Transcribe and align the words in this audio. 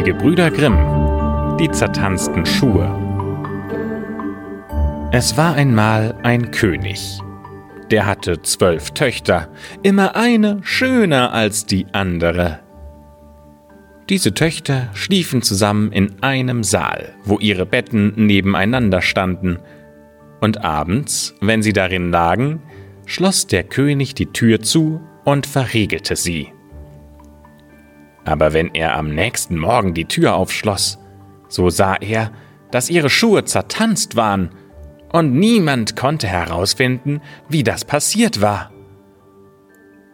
Die 0.00 0.12
Gebrüder 0.12 0.50
Grimm. 0.50 0.78
Die 1.58 1.70
zertanzten 1.70 2.46
Schuhe. 2.46 2.88
Es 5.12 5.36
war 5.36 5.56
einmal 5.56 6.14
ein 6.22 6.50
König. 6.52 7.20
Der 7.90 8.06
hatte 8.06 8.40
zwölf 8.40 8.92
Töchter, 8.92 9.50
immer 9.82 10.16
eine 10.16 10.60
schöner 10.62 11.34
als 11.34 11.66
die 11.66 11.84
andere. 11.92 12.60
Diese 14.08 14.32
Töchter 14.32 14.88
schliefen 14.94 15.42
zusammen 15.42 15.92
in 15.92 16.22
einem 16.22 16.64
Saal, 16.64 17.14
wo 17.24 17.38
ihre 17.38 17.66
Betten 17.66 18.14
nebeneinander 18.16 19.02
standen, 19.02 19.58
und 20.40 20.64
abends, 20.64 21.34
wenn 21.42 21.60
sie 21.60 21.74
darin 21.74 22.10
lagen, 22.10 22.62
schloss 23.04 23.46
der 23.48 23.64
König 23.64 24.14
die 24.14 24.32
Tür 24.32 24.62
zu 24.62 25.02
und 25.26 25.46
verriegelte 25.46 26.16
sie. 26.16 26.54
Aber 28.24 28.52
wenn 28.52 28.74
er 28.74 28.96
am 28.96 29.14
nächsten 29.14 29.58
Morgen 29.58 29.94
die 29.94 30.04
Tür 30.06 30.34
aufschloss, 30.34 30.98
so 31.48 31.70
sah 31.70 31.96
er, 31.96 32.30
dass 32.70 32.90
ihre 32.90 33.10
Schuhe 33.10 33.44
zertanzt 33.44 34.16
waren, 34.16 34.50
und 35.12 35.34
niemand 35.34 35.96
konnte 35.96 36.28
herausfinden, 36.28 37.20
wie 37.48 37.64
das 37.64 37.84
passiert 37.84 38.40
war. 38.40 38.70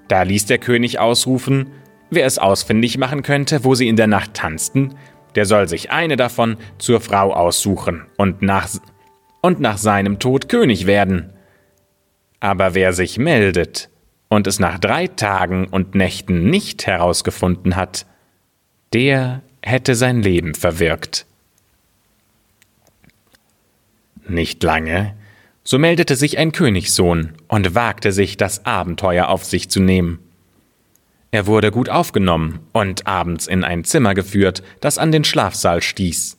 Da 0.09 0.23
ließ 0.23 0.47
der 0.47 0.59
König 0.59 0.99
ausrufen, 0.99 1.71
wer 2.11 2.27
es 2.27 2.39
ausfindig 2.39 2.97
machen 2.97 3.23
könnte, 3.23 3.65
wo 3.65 3.75
sie 3.75 3.89
in 3.89 3.97
der 3.97 4.07
Nacht 4.07 4.35
tanzten, 4.35 4.95
der 5.35 5.45
soll 5.45 5.69
sich 5.69 5.91
eine 5.91 6.17
davon 6.17 6.57
zur 6.79 7.01
Frau 7.01 7.35
aussuchen 7.35 8.07
und 8.17 8.41
nach, 8.41 8.69
und 9.43 9.61
nach 9.61 9.77
seinem 9.77 10.19
Tod 10.19 10.49
König 10.49 10.87
werden. 10.87 11.35
Aber 12.41 12.75
wer 12.75 12.93
sich 12.93 13.19
meldet, 13.19 13.91
und 14.29 14.47
es 14.47 14.59
nach 14.59 14.79
drei 14.79 15.07
Tagen 15.07 15.69
und 15.69 15.95
Nächten 15.95 16.51
nicht 16.51 16.87
herausgefunden 16.87 17.77
hat, 17.77 18.07
der 18.93 19.43
hätte 19.63 19.95
sein 19.95 20.23
Leben 20.23 20.55
verwirkt. 20.55 21.27
Nicht 24.29 24.63
lange, 24.63 25.15
so 25.63 25.79
meldete 25.79 26.17
sich 26.17 26.39
ein 26.39 26.53
Königssohn 26.53 27.33
und 27.49 27.75
wagte 27.75 28.13
sich, 28.13 28.37
das 28.37 28.67
Abenteuer 28.67 29.29
auf 29.29 29.45
sich 29.45 29.69
zu 29.69 29.81
nehmen. 29.81 30.21
Er 31.33 31.47
wurde 31.47 31.71
gut 31.71 31.89
aufgenommen 31.89 32.61
und 32.73 33.07
abends 33.07 33.47
in 33.47 33.65
ein 33.65 33.85
Zimmer 33.85 34.15
geführt, 34.15 34.63
das 34.81 34.97
an 34.97 35.13
den 35.13 35.25
Schlafsaal 35.25 35.83
stieß. 35.83 36.39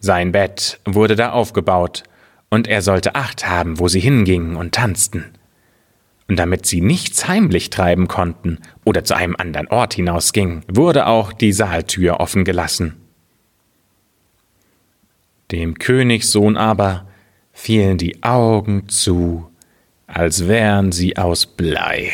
Sein 0.00 0.32
Bett 0.32 0.80
wurde 0.84 1.16
da 1.16 1.32
aufgebaut, 1.32 2.02
und 2.50 2.68
er 2.68 2.82
sollte 2.82 3.14
Acht 3.14 3.48
haben, 3.48 3.80
wo 3.80 3.88
sie 3.88 4.00
hingingen 4.00 4.54
und 4.54 4.74
tanzten. 4.74 5.32
Und 6.26 6.36
damit 6.38 6.64
sie 6.66 6.80
nichts 6.80 7.28
heimlich 7.28 7.70
treiben 7.70 8.08
konnten 8.08 8.58
oder 8.84 9.04
zu 9.04 9.14
einem 9.14 9.36
anderen 9.36 9.68
Ort 9.68 9.94
hinausgingen, 9.94 10.64
wurde 10.68 11.06
auch 11.06 11.32
die 11.32 11.52
Saaltür 11.52 12.20
offen 12.20 12.44
gelassen. 12.44 12.96
Dem 15.52 15.78
Königssohn 15.78 16.56
aber 16.56 17.06
fielen 17.52 17.98
die 17.98 18.22
Augen 18.22 18.88
zu, 18.88 19.50
als 20.06 20.48
wären 20.48 20.92
sie 20.92 21.16
aus 21.16 21.46
Blei. 21.46 22.12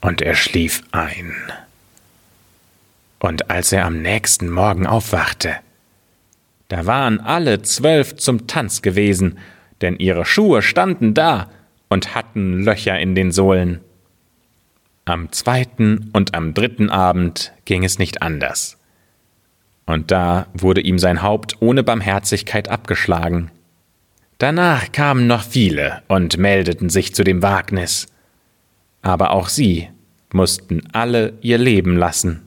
Und 0.00 0.20
er 0.20 0.34
schlief 0.34 0.82
ein. 0.92 1.34
Und 3.18 3.50
als 3.50 3.72
er 3.72 3.84
am 3.84 4.00
nächsten 4.00 4.50
Morgen 4.50 4.86
aufwachte, 4.86 5.56
da 6.68 6.86
waren 6.86 7.18
alle 7.20 7.62
zwölf 7.62 8.16
zum 8.16 8.46
Tanz 8.46 8.82
gewesen, 8.82 9.38
denn 9.80 9.96
ihre 9.96 10.24
Schuhe 10.24 10.60
standen 10.62 11.14
da 11.14 11.48
und 11.88 12.14
hatten 12.14 12.62
Löcher 12.62 12.98
in 12.98 13.14
den 13.14 13.32
Sohlen. 13.32 13.80
Am 15.04 15.32
zweiten 15.32 16.10
und 16.12 16.34
am 16.34 16.54
dritten 16.54 16.90
Abend 16.90 17.52
ging 17.64 17.84
es 17.84 17.98
nicht 17.98 18.22
anders. 18.22 18.76
Und 19.86 20.10
da 20.10 20.48
wurde 20.52 20.82
ihm 20.82 20.98
sein 20.98 21.22
Haupt 21.22 21.56
ohne 21.60 21.82
Barmherzigkeit 21.82 22.68
abgeschlagen. 22.68 23.50
Danach 24.36 24.92
kamen 24.92 25.26
noch 25.26 25.42
viele 25.42 26.02
und 26.08 26.36
meldeten 26.36 26.90
sich 26.90 27.14
zu 27.14 27.24
dem 27.24 27.42
Wagnis. 27.42 28.06
Aber 29.00 29.30
auch 29.30 29.48
sie 29.48 29.88
mussten 30.32 30.82
alle 30.92 31.32
ihr 31.40 31.58
Leben 31.58 31.96
lassen. 31.96 32.42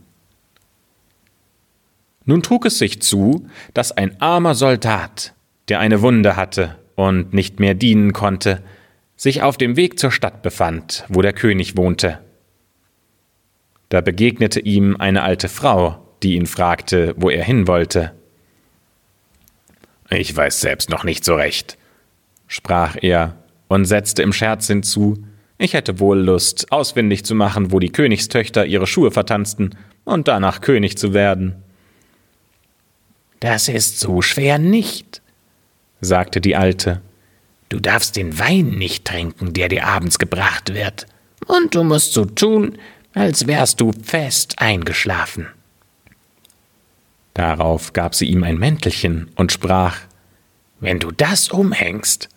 Nun 2.25 2.43
trug 2.43 2.65
es 2.65 2.77
sich 2.77 3.01
zu, 3.01 3.47
dass 3.73 3.91
ein 3.91 4.21
armer 4.21 4.53
Soldat, 4.53 5.33
der 5.67 5.79
eine 5.79 6.01
Wunde 6.01 6.35
hatte 6.35 6.77
und 6.95 7.33
nicht 7.33 7.59
mehr 7.59 7.73
dienen 7.73 8.13
konnte, 8.13 8.61
sich 9.21 9.43
auf 9.43 9.55
dem 9.55 9.75
Weg 9.75 9.99
zur 9.99 10.09
Stadt 10.09 10.41
befand, 10.41 11.05
wo 11.07 11.21
der 11.21 11.31
König 11.31 11.77
wohnte. 11.77 12.17
Da 13.89 14.01
begegnete 14.01 14.59
ihm 14.59 14.95
eine 14.97 15.21
alte 15.21 15.47
Frau, 15.47 16.03
die 16.23 16.33
ihn 16.33 16.47
fragte, 16.47 17.13
wo 17.17 17.29
er 17.29 17.43
hin 17.43 17.67
wollte. 17.67 18.13
Ich 20.09 20.35
weiß 20.35 20.59
selbst 20.59 20.89
noch 20.89 21.03
nicht 21.03 21.23
so 21.23 21.35
recht, 21.35 21.77
sprach 22.47 22.97
er 22.99 23.35
und 23.67 23.85
setzte 23.85 24.23
im 24.23 24.33
Scherz 24.33 24.65
hinzu, 24.65 25.23
ich 25.59 25.75
hätte 25.75 25.99
wohl 25.99 26.17
Lust, 26.19 26.71
ausfindig 26.71 27.23
zu 27.23 27.35
machen, 27.35 27.71
wo 27.71 27.77
die 27.77 27.91
Königstöchter 27.91 28.65
ihre 28.65 28.87
Schuhe 28.87 29.11
vertanzten 29.11 29.77
und 30.03 30.27
danach 30.27 30.61
König 30.61 30.97
zu 30.97 31.13
werden. 31.13 31.61
Das 33.39 33.67
ist 33.67 33.99
so 33.99 34.23
schwer 34.23 34.57
nicht, 34.57 35.21
sagte 35.99 36.41
die 36.41 36.55
Alte. 36.55 37.01
Du 37.71 37.79
darfst 37.79 38.17
den 38.17 38.37
Wein 38.37 38.71
nicht 38.71 39.05
trinken, 39.05 39.53
der 39.53 39.69
dir 39.69 39.87
abends 39.87 40.19
gebracht 40.19 40.73
wird, 40.73 41.07
und 41.47 41.73
du 41.73 41.85
musst 41.85 42.11
so 42.11 42.25
tun, 42.25 42.77
als 43.13 43.47
wärst 43.47 43.79
du 43.79 43.93
fest 43.93 44.55
eingeschlafen. 44.57 45.47
Darauf 47.33 47.93
gab 47.93 48.13
sie 48.13 48.25
ihm 48.25 48.43
ein 48.43 48.57
Mäntelchen 48.57 49.31
und 49.35 49.53
sprach 49.53 49.99
Wenn 50.81 50.99
du 50.99 51.11
das 51.11 51.47
umhängst, 51.47 52.27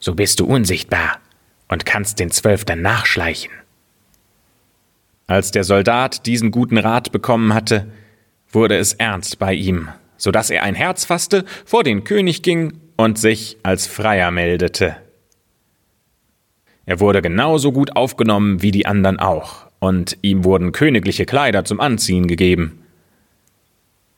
so 0.00 0.16
bist 0.16 0.40
du 0.40 0.46
unsichtbar 0.46 1.20
und 1.68 1.86
kannst 1.86 2.18
den 2.18 2.32
Zwölf 2.32 2.64
dann 2.64 2.82
nachschleichen. 2.82 3.52
Als 5.28 5.52
der 5.52 5.62
Soldat 5.62 6.26
diesen 6.26 6.50
guten 6.50 6.78
Rat 6.78 7.12
bekommen 7.12 7.54
hatte, 7.54 7.86
wurde 8.50 8.76
es 8.76 8.94
ernst 8.94 9.38
bei 9.38 9.54
ihm, 9.54 9.90
so 10.16 10.32
dass 10.32 10.50
er 10.50 10.64
ein 10.64 10.74
Herz 10.74 11.04
fasste, 11.04 11.44
vor 11.64 11.84
den 11.84 12.02
König 12.02 12.42
ging 12.42 12.80
und 12.96 13.18
sich 13.18 13.58
als 13.62 13.86
Freier 13.86 14.30
meldete. 14.30 14.96
Er 16.86 17.00
wurde 17.00 17.20
genauso 17.20 17.72
gut 17.72 17.96
aufgenommen 17.96 18.62
wie 18.62 18.70
die 18.70 18.86
anderen 18.86 19.18
auch, 19.18 19.66
und 19.78 20.16
ihm 20.22 20.44
wurden 20.44 20.72
königliche 20.72 21.26
Kleider 21.26 21.64
zum 21.64 21.80
Anziehen 21.80 22.26
gegeben. 22.26 22.82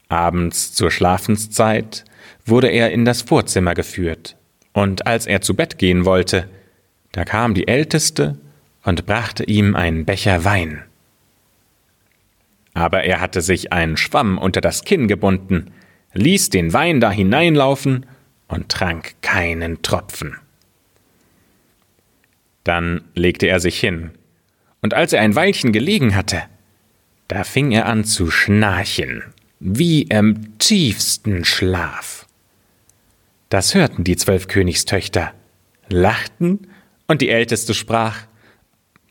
Abends 0.09 0.73
zur 0.73 0.91
Schlafenszeit 0.91 2.05
wurde 2.47 2.69
er 2.69 2.93
in 2.93 3.05
das 3.05 3.23
Vorzimmer 3.23 3.75
geführt, 3.75 4.37
und 4.73 5.07
als 5.07 5.27
er 5.27 5.41
zu 5.41 5.55
Bett 5.55 5.79
gehen 5.79 6.05
wollte, 6.05 6.49
da 7.13 7.25
kam 7.25 7.55
die 7.55 7.69
Älteste 7.69 8.39
und 8.85 9.07
brachte 9.07 9.45
ihm 9.45 9.75
einen 9.75 10.05
Becher 10.05 10.45
Wein. 10.45 10.85
Aber 12.75 13.03
er 13.03 13.21
hatte 13.21 13.41
sich 13.41 13.73
einen 13.73 13.97
Schwamm 13.97 14.39
unter 14.39 14.61
das 14.61 14.85
Kinn 14.85 15.09
gebunden, 15.09 15.73
ließ 16.13 16.51
den 16.51 16.73
Wein 16.73 17.01
da 17.01 17.11
hineinlaufen 17.11 18.07
und 18.49 18.69
trank 18.69 19.15
keinen 19.23 19.83
Tropfen. 19.83 20.37
Dann 22.65 23.03
legte 23.15 23.47
er 23.47 23.61
sich 23.61 23.79
hin, 23.79 24.11
und 24.81 24.95
als 24.95 25.13
er 25.13 25.23
ein 25.23 25.35
Weilchen 25.35 25.73
gelegen 25.73 26.15
hatte, 26.15 26.43
da 27.29 27.45
fing 27.45 27.73
er 27.73 27.87
an 27.87 28.05
zu 28.05 28.31
schnarchen, 28.31 29.23
wie 29.61 30.03
im 30.03 30.59
tiefsten 30.59 31.45
Schlaf. 31.45 32.27
Das 33.49 33.75
hörten 33.75 34.05
die 34.05 34.17
zwölf 34.17 34.49
Königstöchter, 34.49 35.33
lachten, 35.89 36.69
und 37.07 37.23
die 37.23 37.31
älteste 37.31 37.73
sprach, 37.73 38.27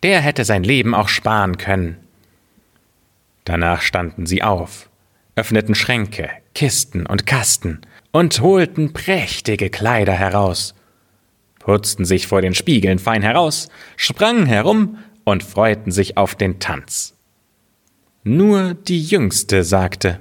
der 0.04 0.22
hätte 0.22 0.46
sein 0.46 0.64
Leben 0.64 0.94
auch 0.94 1.10
sparen 1.10 1.58
können. 1.58 1.98
Danach 3.44 3.82
standen 3.82 4.26
sie 4.28 4.44
auf, 4.44 4.90
öffneten 5.36 5.74
Schränke, 5.74 6.30
Kisten 6.54 7.06
und 7.06 7.26
Kasten 7.26 7.82
und 8.12 8.42
holten 8.42 8.94
prächtige 8.94 9.70
Kleider 9.70 10.14
heraus, 10.14 10.74
putzten 11.60 12.06
sich 12.06 12.28
vor 12.28 12.42
den 12.42 12.54
Spiegeln 12.54 13.00
fein 13.00 13.22
heraus, 13.22 13.70
sprangen 13.96 14.46
herum 14.46 14.98
und 15.24 15.44
freuten 15.44 15.92
sich 15.92 16.18
auf 16.18 16.36
den 16.36 16.60
Tanz. 16.60 17.14
Nur 18.24 18.74
die 18.74 19.02
Jüngste 19.02 19.64
sagte 19.64 20.20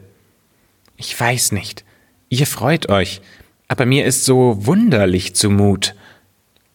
Ich 0.96 1.18
weiß 1.18 1.52
nicht, 1.52 1.84
ihr 2.28 2.46
freut 2.46 2.88
euch, 2.88 3.20
aber 3.68 3.86
mir 3.86 4.04
ist 4.04 4.24
so 4.24 4.66
wunderlich 4.66 5.34
zumut. 5.34 5.94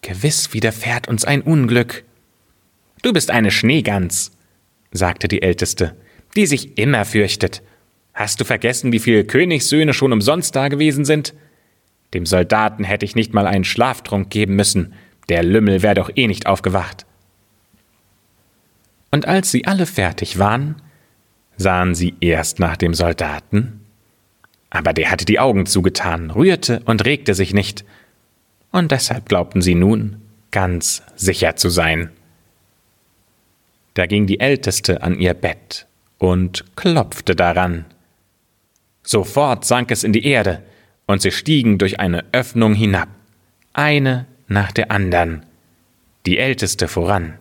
Gewiss 0.01 0.53
widerfährt 0.53 1.07
uns 1.07 1.25
ein 1.25 1.41
Unglück. 1.41 2.03
Du 3.01 3.13
bist 3.13 3.31
eine 3.31 3.51
Schneegans, 3.51 4.31
sagte 4.91 5.27
die 5.27 5.41
Älteste, 5.41 5.95
die 6.35 6.45
sich 6.45 6.77
immer 6.77 7.05
fürchtet 7.05 7.61
Hast 8.13 8.39
du 8.39 8.45
vergessen, 8.45 8.91
wie 8.91 8.99
viele 8.99 9.23
Königssöhne 9.23 9.93
schon 9.93 10.13
umsonst 10.13 10.55
da 10.55 10.67
gewesen 10.67 11.05
sind? 11.05 11.33
Dem 12.13 12.25
Soldaten 12.25 12.83
hätte 12.83 13.05
ich 13.05 13.15
nicht 13.15 13.33
mal 13.33 13.47
einen 13.47 13.63
Schlaftrunk 13.63 14.29
geben 14.29 14.55
müssen. 14.55 14.93
Der 15.29 15.43
Lümmel 15.43 15.81
wäre 15.81 15.95
doch 15.95 16.11
eh 16.15 16.27
nicht 16.27 16.45
aufgewacht. 16.45 17.05
Und 19.11 19.27
als 19.27 19.51
sie 19.51 19.65
alle 19.65 19.85
fertig 19.85 20.39
waren, 20.39 20.81
sahen 21.57 21.95
sie 21.95 22.15
erst 22.21 22.59
nach 22.59 22.77
dem 22.77 22.93
Soldaten, 22.93 23.81
aber 24.69 24.93
der 24.93 25.11
hatte 25.11 25.25
die 25.25 25.39
Augen 25.39 25.65
zugetan, 25.65 26.31
rührte 26.31 26.81
und 26.85 27.05
regte 27.05 27.33
sich 27.33 27.53
nicht, 27.53 27.85
und 28.71 28.91
deshalb 28.91 29.27
glaubten 29.27 29.61
sie 29.61 29.75
nun, 29.75 30.21
ganz 30.49 31.03
sicher 31.17 31.57
zu 31.57 31.69
sein. 31.69 32.09
Da 33.93 34.05
ging 34.05 34.27
die 34.27 34.39
Älteste 34.39 35.03
an 35.03 35.19
ihr 35.19 35.33
Bett 35.33 35.87
und 36.17 36.63
klopfte 36.77 37.35
daran. 37.35 37.85
Sofort 39.03 39.65
sank 39.65 39.91
es 39.91 40.03
in 40.03 40.13
die 40.13 40.25
Erde, 40.25 40.61
und 41.07 41.21
sie 41.21 41.31
stiegen 41.31 41.77
durch 41.77 41.99
eine 41.99 42.23
Öffnung 42.31 42.73
hinab, 42.73 43.09
eine 43.73 44.27
nach 44.47 44.71
der 44.71 44.91
andern, 44.91 45.45
die 46.25 46.37
Älteste 46.37 46.87
voran. 46.87 47.37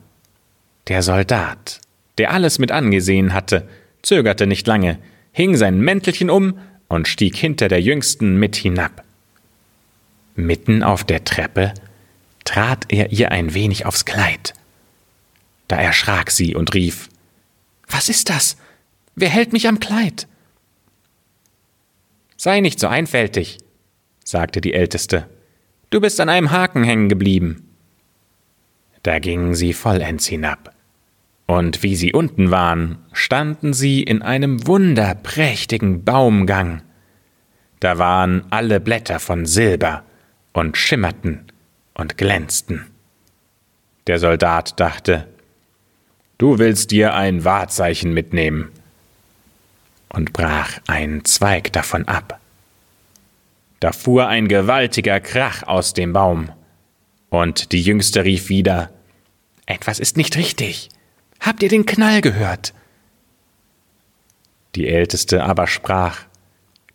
Der 0.89 1.03
Soldat, 1.03 1.81
der 2.19 2.33
alles 2.33 2.59
mit 2.59 2.73
angesehen 2.73 3.33
hatte, 3.33 3.69
zögerte 4.03 4.47
nicht 4.47 4.67
lange, 4.67 4.99
hing 5.33 5.57
sein 5.57 5.81
Mäntelchen 5.81 6.31
um 6.31 6.59
und 6.89 7.07
stieg 7.07 7.37
hinter 7.37 7.69
der 7.69 7.81
Jüngsten 7.81 8.37
mit 8.37 8.57
hinab. 8.57 9.05
Mitten 10.35 10.83
auf 10.83 11.05
der 11.05 11.25
Treppe 11.25 11.75
trat 12.45 12.87
er 12.89 13.13
ihr 13.13 13.31
ein 13.31 13.55
wenig 13.55 13.87
aufs 13.87 14.05
Kleid. 14.05 14.55
Da 15.69 15.77
erschrak 15.77 16.31
sie 16.31 16.57
und 16.57 16.75
rief 16.75 17.09
Was 17.89 18.09
ist 18.09 18.29
das? 18.31 18.57
Wer 19.15 19.29
hält 19.29 19.53
mich 19.53 19.69
am 19.69 19.79
Kleid? 19.79 20.27
Sei 22.43 22.63
nicht 22.63 22.81
so 22.81 22.87
einfältig, 22.87 23.59
sagte 24.25 24.63
die 24.63 24.73
Älteste. 24.73 25.29
Du 25.91 26.01
bist 26.01 26.19
an 26.21 26.31
einem 26.31 26.51
Haken 26.51 26.85
hängen 26.85 27.11
geblieben. 27.11 27.69
Da 29.03 29.19
gingen 29.19 29.55
sie 29.55 29.75
vollends 29.75 30.25
hinab. 30.25 30.75
Und 31.45 31.83
wie 31.83 31.95
sie 31.95 32.15
unten 32.15 32.51
waren, 32.51 32.97
standen 33.13 33.75
sie 33.75 34.03
in 34.03 34.23
einem 34.23 34.67
wunderprächtigen 34.67 36.03
Baumgang. 36.03 36.81
Da 37.79 37.99
waren 37.99 38.47
alle 38.49 38.81
Blätter 38.81 39.21
von 39.21 39.45
Silber 39.45 40.03
und 40.55 40.79
schimmerten 40.79 41.45
und 41.93 42.17
glänzten. 42.17 42.87
Der 44.07 44.19
Soldat 44.19 44.81
dachte, 44.81 45.29
Du 46.39 46.59
willst 46.59 46.91
dir 46.91 47.13
ein 47.13 47.45
Wahrzeichen 47.45 48.15
mitnehmen, 48.15 48.71
und 50.13 50.33
brach 50.33 50.81
einen 50.87 51.25
Zweig 51.25 51.73
davon 51.73 52.07
ab. 52.07 52.39
Da 53.81 53.93
fuhr 53.93 54.29
ein 54.29 54.49
gewaltiger 54.49 55.21
Krach 55.21 55.63
aus 55.63 55.95
dem 55.95 56.13
Baum, 56.13 56.51
und 57.31 57.73
die 57.73 57.81
Jüngste 57.81 58.25
rief 58.25 58.49
wieder 58.49 58.91
Etwas 59.67 60.01
ist 60.01 60.17
nicht 60.17 60.37
richtig. 60.37 60.89
Habt 61.39 61.63
ihr 61.63 61.69
den 61.69 61.87
Knall 61.87 62.21
gehört? 62.21 62.75
Die 64.75 64.89
Älteste 64.89 65.45
aber 65.45 65.67
sprach 65.67 66.25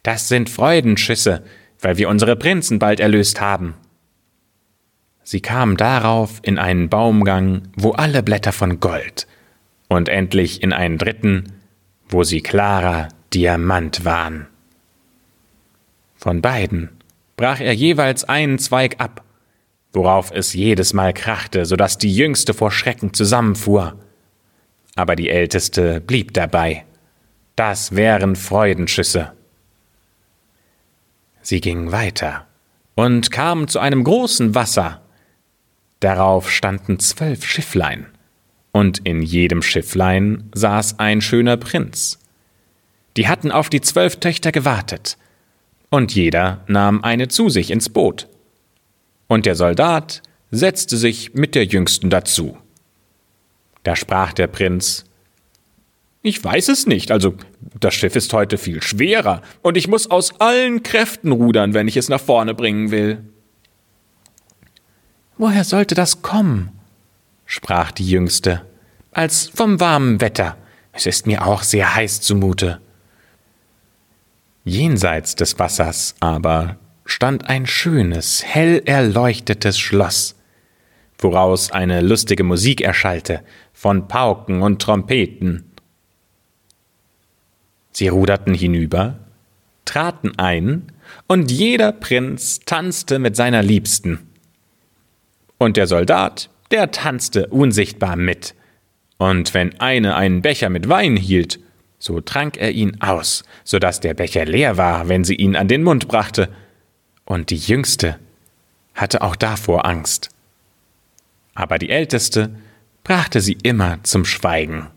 Das 0.03 0.27
sind 0.27 0.49
Freudenschüsse, 0.49 1.43
weil 1.79 1.97
wir 1.97 2.09
unsere 2.09 2.35
Prinzen 2.35 2.79
bald 2.79 2.99
erlöst 2.99 3.41
haben. 3.41 3.75
Sie 5.23 5.41
kam 5.41 5.75
darauf 5.75 6.39
in 6.43 6.59
einen 6.59 6.89
Baumgang, 6.89 7.63
wo 7.75 7.91
alle 7.91 8.21
Blätter 8.21 8.51
von 8.51 8.79
Gold, 8.79 9.25
und 9.87 10.07
endlich 10.07 10.61
in 10.61 10.71
einen 10.71 10.99
dritten, 10.99 11.54
wo 12.07 12.23
sie 12.23 12.41
klarer 12.41 13.09
Diamant 13.33 14.05
waren. 14.05 14.47
Von 16.15 16.41
beiden 16.41 16.89
brach 17.37 17.59
er 17.59 17.73
jeweils 17.73 18.23
einen 18.23 18.59
Zweig 18.59 18.95
ab, 18.99 19.23
worauf 19.93 20.31
es 20.31 20.53
jedes 20.53 20.93
Mal 20.93 21.13
krachte, 21.13 21.65
so 21.65 21.75
dass 21.75 21.97
die 21.97 22.13
Jüngste 22.13 22.53
vor 22.53 22.71
Schrecken 22.71 23.13
zusammenfuhr. 23.13 23.99
Aber 24.95 25.15
die 25.15 25.29
Älteste 25.29 26.01
blieb 26.01 26.33
dabei. 26.33 26.85
Das 27.55 27.95
wären 27.95 28.35
Freudenschüsse. 28.35 29.33
Sie 31.41 31.61
ging 31.61 31.91
weiter 31.91 32.47
und 32.95 33.31
kam 33.31 33.67
zu 33.67 33.79
einem 33.79 34.03
großen 34.03 34.55
Wasser. 34.55 35.01
Darauf 35.99 36.51
standen 36.51 36.99
zwölf 36.99 37.45
Schifflein, 37.45 38.07
und 38.75 38.99
in 39.05 39.21
jedem 39.21 39.61
Schifflein 39.61 40.49
saß 40.53 40.99
ein 40.99 41.21
schöner 41.21 41.55
Prinz. 41.55 42.19
Die 43.15 43.29
hatten 43.29 43.49
auf 43.49 43.69
die 43.69 43.79
zwölf 43.79 44.17
Töchter 44.17 44.51
gewartet, 44.51 45.17
und 45.89 46.13
jeder 46.13 46.61
nahm 46.67 47.01
eine 47.01 47.29
zu 47.29 47.47
sich 47.47 47.71
ins 47.71 47.87
Boot. 47.87 48.27
Und 49.27 49.45
der 49.45 49.55
Soldat 49.55 50.23
setzte 50.51 50.97
sich 50.97 51.33
mit 51.33 51.55
der 51.55 51.63
Jüngsten 51.63 52.09
dazu. 52.09 52.57
Da 53.83 53.95
sprach 53.95 54.33
der 54.33 54.47
Prinz 54.47 55.05
Ich 56.21 56.43
weiß 56.43 56.67
es 56.67 56.85
nicht, 56.85 57.11
also 57.11 57.35
das 57.79 57.93
Schiff 57.93 58.17
ist 58.17 58.33
heute 58.33 58.57
viel 58.57 58.83
schwerer, 58.83 59.41
und 59.61 59.77
ich 59.77 59.87
muss 59.87 60.11
aus 60.11 60.41
allen 60.41 60.83
Kräften 60.83 61.31
rudern, 61.31 61.73
wenn 61.73 61.87
ich 61.87 61.95
es 61.95 62.09
nach 62.09 62.19
vorne 62.19 62.53
bringen 62.53 62.91
will. 62.91 63.23
Woher 65.37 65.63
sollte 65.63 65.95
das 65.95 66.21
kommen? 66.21 66.75
Sprach 67.45 67.91
die 67.91 68.09
Jüngste, 68.09 68.65
als 69.11 69.47
vom 69.47 69.79
warmen 69.79 70.21
Wetter. 70.21 70.57
Es 70.91 71.05
ist 71.05 71.27
mir 71.27 71.45
auch 71.45 71.63
sehr 71.63 71.95
heiß 71.95 72.21
zumute. 72.21 72.81
Jenseits 74.63 75.35
des 75.35 75.59
Wassers 75.59 76.15
aber 76.19 76.77
stand 77.05 77.47
ein 77.49 77.67
schönes, 77.67 78.43
hell 78.43 78.81
erleuchtetes 78.85 79.77
Schloss, 79.77 80.35
woraus 81.19 81.71
eine 81.71 82.01
lustige 82.01 82.43
Musik 82.43 82.81
erschallte 82.81 83.43
von 83.73 84.07
Pauken 84.07 84.61
und 84.61 84.81
Trompeten. 84.81 85.71
Sie 87.91 88.07
ruderten 88.07 88.53
hinüber, 88.53 89.19
traten 89.85 90.37
ein, 90.37 90.91
und 91.27 91.51
jeder 91.51 91.91
Prinz 91.91 92.59
tanzte 92.65 93.19
mit 93.19 93.35
seiner 93.35 93.61
Liebsten. 93.61 94.27
Und 95.57 95.77
der 95.77 95.87
Soldat, 95.87 96.49
der 96.71 96.91
tanzte 96.91 97.47
unsichtbar 97.47 98.15
mit, 98.15 98.55
und 99.17 99.53
wenn 99.53 99.79
eine 99.79 100.15
einen 100.15 100.41
Becher 100.41 100.69
mit 100.69 100.89
Wein 100.89 101.15
hielt, 101.15 101.59
so 101.99 102.19
trank 102.21 102.57
er 102.57 102.71
ihn 102.71 103.01
aus, 103.01 103.43
so 103.63 103.79
dass 103.79 103.99
der 103.99 104.13
Becher 104.13 104.45
leer 104.45 104.77
war, 104.77 105.07
wenn 105.07 105.23
sie 105.23 105.35
ihn 105.35 105.55
an 105.55 105.67
den 105.67 105.83
Mund 105.83 106.07
brachte, 106.07 106.49
und 107.23 107.49
die 107.49 107.57
Jüngste 107.57 108.19
hatte 108.93 109.21
auch 109.21 109.35
davor 109.35 109.85
Angst. 109.85 110.29
Aber 111.53 111.79
die 111.79 111.89
Älteste 111.89 112.55
brachte 113.03 113.41
sie 113.41 113.57
immer 113.63 114.03
zum 114.03 114.25
Schweigen. 114.25 114.87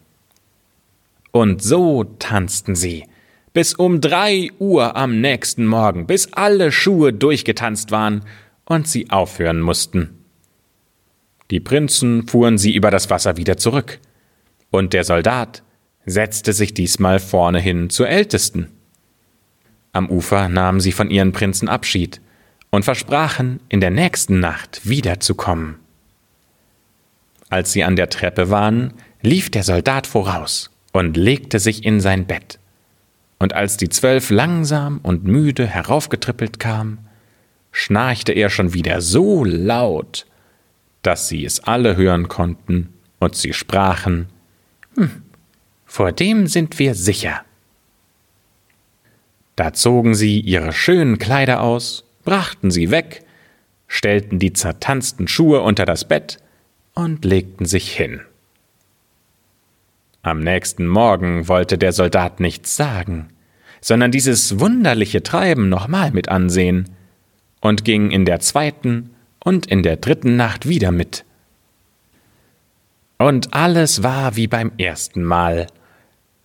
Und 1.30 1.62
so 1.62 2.04
tanzten 2.04 2.75
sie, 2.75 3.04
bis 3.52 3.75
um 3.75 4.00
drei 4.00 4.50
Uhr 4.58 4.96
am 4.96 5.20
nächsten 5.20 5.66
Morgen, 5.66 6.06
bis 6.06 6.32
alle 6.32 6.72
Schuhe 6.72 7.12
durchgetanzt 7.12 7.90
waren 7.90 8.25
und 8.64 8.88
sie 8.88 9.10
aufhören 9.10 9.60
mussten. 9.60 10.17
Die 11.50 11.60
Prinzen 11.60 12.26
fuhren 12.26 12.58
sie 12.58 12.74
über 12.74 12.90
das 12.90 13.10
Wasser 13.10 13.36
wieder 13.36 13.56
zurück, 13.56 13.98
und 14.70 14.92
der 14.92 15.04
Soldat 15.04 15.62
setzte 16.04 16.52
sich 16.52 16.74
diesmal 16.74 17.18
vorne 17.18 17.60
hin 17.60 17.90
zur 17.90 18.08
Ältesten. 18.08 18.68
Am 19.92 20.10
Ufer 20.10 20.48
nahmen 20.48 20.80
sie 20.80 20.92
von 20.92 21.10
ihren 21.10 21.32
Prinzen 21.32 21.68
Abschied 21.68 22.20
und 22.70 22.84
versprachen, 22.84 23.60
in 23.68 23.80
der 23.80 23.90
nächsten 23.90 24.40
Nacht 24.40 24.86
wiederzukommen. 24.86 25.76
Als 27.48 27.72
sie 27.72 27.82
an 27.82 27.96
der 27.96 28.10
Treppe 28.10 28.50
waren, 28.50 28.92
lief 29.22 29.50
der 29.50 29.62
Soldat 29.62 30.06
voraus 30.06 30.70
und 30.92 31.16
legte 31.16 31.58
sich 31.58 31.84
in 31.84 32.00
sein 32.00 32.26
Bett. 32.26 32.58
Und 33.38 33.54
als 33.54 33.76
die 33.76 33.88
Zwölf 33.88 34.30
langsam 34.30 35.00
und 35.02 35.24
müde 35.24 35.66
heraufgetrippelt 35.66 36.58
kamen, 36.58 36.98
schnarchte 37.72 38.32
er 38.32 38.50
schon 38.50 38.74
wieder 38.74 39.00
so 39.00 39.44
laut, 39.44 40.26
dass 41.02 41.28
sie 41.28 41.44
es 41.44 41.60
alle 41.60 41.96
hören 41.96 42.28
konnten, 42.28 42.92
und 43.20 43.34
sie 43.34 43.52
sprachen, 43.52 44.28
hm, 44.94 45.22
vor 45.84 46.12
dem 46.12 46.46
sind 46.46 46.78
wir 46.78 46.94
sicher. 46.94 47.42
Da 49.56 49.72
zogen 49.72 50.14
sie 50.14 50.38
ihre 50.38 50.72
schönen 50.72 51.18
Kleider 51.18 51.62
aus, 51.62 52.04
brachten 52.24 52.70
sie 52.70 52.90
weg, 52.90 53.24
stellten 53.88 54.38
die 54.38 54.52
zertanzten 54.52 55.26
Schuhe 55.26 55.62
unter 55.62 55.84
das 55.84 56.06
Bett 56.06 56.38
und 56.94 57.24
legten 57.24 57.64
sich 57.64 57.90
hin. 57.90 58.20
Am 60.22 60.40
nächsten 60.40 60.86
Morgen 60.86 61.48
wollte 61.48 61.78
der 61.78 61.92
Soldat 61.92 62.38
nichts 62.38 62.76
sagen, 62.76 63.30
sondern 63.80 64.12
dieses 64.12 64.60
wunderliche 64.60 65.22
Treiben 65.22 65.68
nochmal 65.68 66.10
mit 66.10 66.28
ansehen 66.28 66.90
und 67.60 67.84
ging 67.84 68.10
in 68.10 68.24
der 68.24 68.40
zweiten 68.40 69.10
und 69.45 69.66
in 69.66 69.83
der 69.83 69.97
dritten 69.97 70.37
Nacht 70.37 70.68
wieder 70.68 70.92
mit. 70.92 71.25
Und 73.18 73.54
alles 73.54 74.02
war 74.02 74.37
wie 74.37 74.47
beim 74.47 74.73
ersten 74.78 75.23
Mal, 75.25 75.66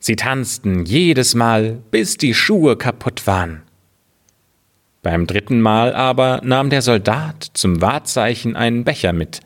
Sie 0.06 0.18
tanzten 0.18 0.84
jedes 0.84 1.34
Mal, 1.34 1.82
bis 1.90 2.18
die 2.18 2.34
Schuhe 2.34 2.76
kaputt 2.76 3.26
waren. 3.26 3.62
Beim 5.02 5.28
dritten 5.28 5.62
Mal 5.62 5.96
aber 5.96 6.42
nahm 6.44 6.70
der 6.70 6.82
Soldat 6.82 7.52
zum 7.54 7.80
Wahrzeichen 7.80 8.58
einen 8.58 8.84
Becher 8.84 9.14
mit. 9.14 9.40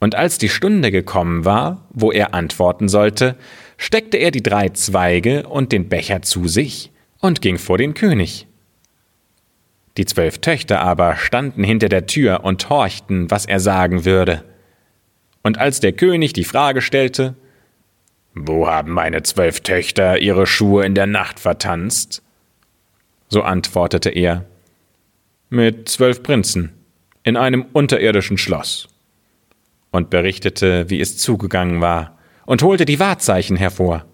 Und 0.00 0.16
als 0.16 0.38
die 0.38 0.48
Stunde 0.48 0.90
gekommen 0.90 1.44
war, 1.44 1.86
wo 1.90 2.10
er 2.10 2.34
antworten 2.34 2.88
sollte, 2.88 3.36
steckte 3.76 4.16
er 4.16 4.32
die 4.32 4.42
drei 4.42 4.70
Zweige 4.70 5.46
und 5.46 5.70
den 5.70 5.88
Becher 5.88 6.22
zu 6.22 6.48
sich 6.48 6.90
und 7.20 7.40
ging 7.40 7.58
vor 7.58 7.78
den 7.78 7.94
König. 7.94 8.48
Die 9.96 10.04
zwölf 10.04 10.38
Töchter 10.38 10.80
aber 10.80 11.16
standen 11.16 11.64
hinter 11.64 11.88
der 11.88 12.06
Tür 12.06 12.44
und 12.44 12.68
horchten, 12.68 13.30
was 13.30 13.46
er 13.46 13.60
sagen 13.60 14.04
würde. 14.04 14.44
Und 15.42 15.58
als 15.58 15.80
der 15.80 15.92
König 15.92 16.32
die 16.32 16.44
Frage 16.44 16.82
stellte, 16.82 17.34
Wo 18.34 18.68
haben 18.68 18.92
meine 18.92 19.22
zwölf 19.22 19.60
Töchter 19.60 20.18
ihre 20.18 20.46
Schuhe 20.46 20.84
in 20.84 20.94
der 20.94 21.06
Nacht 21.06 21.40
vertanzt? 21.40 22.22
So 23.28 23.42
antwortete 23.42 24.10
er, 24.10 24.44
Mit 25.48 25.88
zwölf 25.88 26.22
Prinzen 26.22 26.72
in 27.22 27.36
einem 27.36 27.64
unterirdischen 27.72 28.38
Schloss. 28.38 28.88
Und 29.90 30.10
berichtete, 30.10 30.90
wie 30.90 31.00
es 31.00 31.16
zugegangen 31.16 31.80
war, 31.80 32.18
und 32.44 32.62
holte 32.62 32.84
die 32.84 33.00
Wahrzeichen 33.00 33.56
hervor. 33.56 34.04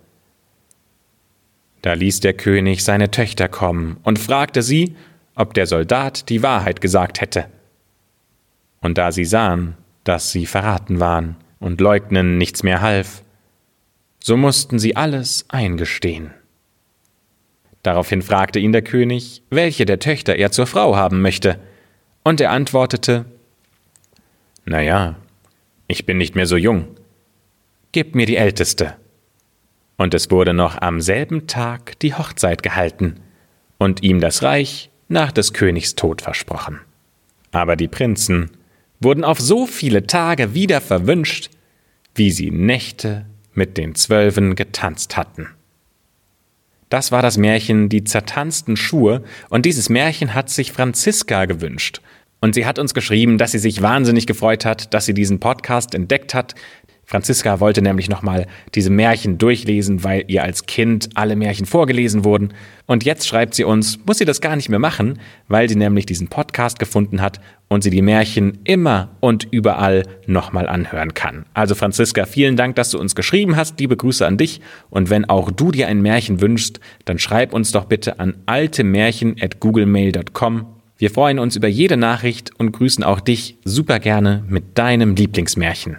Da 1.82 1.94
ließ 1.94 2.20
der 2.20 2.34
König 2.34 2.84
seine 2.84 3.10
Töchter 3.10 3.48
kommen 3.48 3.98
und 4.04 4.20
fragte 4.20 4.62
sie, 4.62 4.94
ob 5.34 5.54
der 5.54 5.66
Soldat 5.66 6.28
die 6.28 6.42
Wahrheit 6.42 6.80
gesagt 6.80 7.20
hätte. 7.20 7.46
Und 8.80 8.98
da 8.98 9.12
sie 9.12 9.24
sahen, 9.24 9.76
dass 10.04 10.32
sie 10.32 10.46
verraten 10.46 11.00
waren 11.00 11.36
und 11.60 11.80
Leugnen 11.80 12.38
nichts 12.38 12.62
mehr 12.62 12.80
half, 12.80 13.22
so 14.22 14.36
mussten 14.36 14.78
sie 14.78 14.96
alles 14.96 15.46
eingestehen. 15.48 16.32
Daraufhin 17.82 18.22
fragte 18.22 18.58
ihn 18.58 18.72
der 18.72 18.82
König, 18.82 19.42
welche 19.50 19.84
der 19.84 19.98
Töchter 19.98 20.36
er 20.36 20.52
zur 20.52 20.66
Frau 20.66 20.96
haben 20.96 21.20
möchte, 21.20 21.58
und 22.22 22.40
er 22.40 22.50
antwortete 22.50 23.24
Na 24.64 24.80
ja, 24.80 25.16
ich 25.88 26.06
bin 26.06 26.18
nicht 26.18 26.36
mehr 26.36 26.46
so 26.46 26.56
jung. 26.56 26.86
Gib 27.90 28.14
mir 28.14 28.26
die 28.26 28.36
älteste. 28.36 28.96
Und 29.96 30.14
es 30.14 30.30
wurde 30.30 30.54
noch 30.54 30.80
am 30.80 31.00
selben 31.00 31.46
Tag 31.48 31.98
die 31.98 32.14
Hochzeit 32.14 32.62
gehalten 32.62 33.20
und 33.78 34.02
ihm 34.02 34.20
das 34.20 34.42
Reich 34.42 34.91
nach 35.12 35.30
des 35.32 35.52
Königs 35.52 35.94
Tod 35.94 36.22
versprochen. 36.22 36.80
Aber 37.52 37.76
die 37.76 37.88
Prinzen 37.88 38.50
wurden 39.00 39.24
auf 39.24 39.40
so 39.40 39.66
viele 39.66 40.06
Tage 40.06 40.54
wieder 40.54 40.80
verwünscht, 40.80 41.50
wie 42.14 42.30
sie 42.30 42.50
Nächte 42.50 43.26
mit 43.54 43.76
den 43.76 43.94
Zwölfen 43.94 44.54
getanzt 44.54 45.16
hatten. 45.16 45.48
Das 46.88 47.10
war 47.10 47.22
das 47.22 47.38
Märchen 47.38 47.88
Die 47.88 48.04
zertanzten 48.04 48.76
Schuhe, 48.76 49.22
und 49.48 49.64
dieses 49.64 49.88
Märchen 49.88 50.34
hat 50.34 50.50
sich 50.50 50.72
Franziska 50.72 51.46
gewünscht. 51.46 52.00
Und 52.40 52.54
sie 52.54 52.66
hat 52.66 52.78
uns 52.78 52.92
geschrieben, 52.92 53.38
dass 53.38 53.52
sie 53.52 53.58
sich 53.58 53.82
wahnsinnig 53.82 54.26
gefreut 54.26 54.64
hat, 54.64 54.92
dass 54.92 55.06
sie 55.06 55.14
diesen 55.14 55.40
Podcast 55.40 55.94
entdeckt 55.94 56.34
hat, 56.34 56.54
Franziska 57.04 57.60
wollte 57.60 57.82
nämlich 57.82 58.08
nochmal 58.08 58.46
diese 58.74 58.90
Märchen 58.90 59.36
durchlesen, 59.36 60.04
weil 60.04 60.24
ihr 60.28 60.42
als 60.42 60.66
Kind 60.66 61.10
alle 61.14 61.36
Märchen 61.36 61.66
vorgelesen 61.66 62.24
wurden. 62.24 62.54
Und 62.86 63.04
jetzt 63.04 63.26
schreibt 63.26 63.54
sie 63.54 63.64
uns, 63.64 63.98
muss 64.06 64.18
sie 64.18 64.24
das 64.24 64.40
gar 64.40 64.54
nicht 64.56 64.68
mehr 64.68 64.78
machen, 64.78 65.18
weil 65.48 65.68
sie 65.68 65.76
nämlich 65.76 66.06
diesen 66.06 66.28
Podcast 66.28 66.78
gefunden 66.78 67.20
hat 67.20 67.40
und 67.68 67.82
sie 67.82 67.90
die 67.90 68.02
Märchen 68.02 68.60
immer 68.64 69.10
und 69.20 69.48
überall 69.50 70.04
nochmal 70.26 70.68
anhören 70.68 71.14
kann. 71.14 71.46
Also 71.54 71.74
Franziska, 71.74 72.26
vielen 72.26 72.56
Dank, 72.56 72.76
dass 72.76 72.90
du 72.90 72.98
uns 72.98 73.14
geschrieben 73.14 73.56
hast. 73.56 73.80
Liebe 73.80 73.96
Grüße 73.96 74.26
an 74.26 74.38
dich. 74.38 74.60
Und 74.88 75.10
wenn 75.10 75.28
auch 75.28 75.50
du 75.50 75.70
dir 75.70 75.88
ein 75.88 76.00
Märchen 76.02 76.40
wünschst, 76.40 76.80
dann 77.04 77.18
schreib 77.18 77.52
uns 77.52 77.72
doch 77.72 77.84
bitte 77.86 78.20
an 78.20 78.36
altemärchen.googlemail.com. 78.46 80.66
Wir 80.98 81.10
freuen 81.10 81.38
uns 81.38 81.56
über 81.56 81.68
jede 81.68 81.96
Nachricht 81.96 82.50
und 82.58 82.72
grüßen 82.72 83.04
auch 83.04 83.20
dich 83.20 83.56
super 83.64 83.98
gerne 83.98 84.44
mit 84.48 84.76
deinem 84.78 85.16
Lieblingsmärchen. 85.16 85.98